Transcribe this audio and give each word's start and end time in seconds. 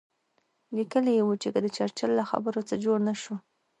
لیکلي 0.77 1.11
یې 1.17 1.23
وو 1.25 1.35
چې 1.41 1.49
که 1.53 1.59
د 1.61 1.67
چرچل 1.75 2.11
له 2.19 2.23
خبرو 2.31 2.59
څه 2.69 2.75
جوړ 2.83 2.97
نه 3.07 3.13
شو. 3.21 3.35